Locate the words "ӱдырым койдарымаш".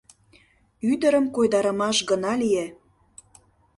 0.91-1.97